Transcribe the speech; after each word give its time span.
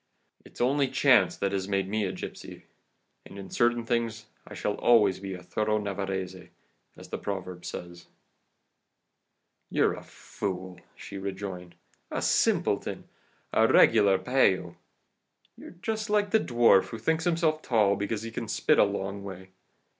It's 0.43 0.59
only 0.61 0.87
chance 0.87 1.37
that 1.37 1.51
has 1.51 1.67
made 1.67 1.87
me 1.87 2.05
a 2.05 2.11
gipsy, 2.11 2.65
and 3.23 3.37
in 3.37 3.51
certain 3.51 3.85
things 3.85 4.25
I 4.47 4.55
shall 4.55 4.73
always 4.77 5.19
be 5.19 5.35
a 5.35 5.43
thorough 5.43 5.77
Navarrese,* 5.77 6.49
as 6.97 7.09
the 7.09 7.19
proverb 7.19 7.63
says. 7.65 8.07
* 8.75 9.69
Navarro 9.69 9.69
fino. 9.69 9.69
"'You're 9.69 9.93
a 9.93 10.03
fool,' 10.03 10.81
she 10.95 11.19
rejoined, 11.19 11.75
'a 12.09 12.23
simpleton, 12.23 13.09
a 13.53 13.67
regular 13.71 14.17
payllo. 14.17 14.75
You're 15.55 15.75
just 15.83 16.09
like 16.09 16.31
the 16.31 16.39
dwarf 16.39 16.85
who 16.85 16.97
thinks 16.97 17.25
himself 17.25 17.61
tall 17.61 17.95
because 17.95 18.23
he 18.23 18.31
can 18.31 18.47
spit 18.47 18.79
a 18.79 18.83
long 18.83 19.23
way. 19.23 19.51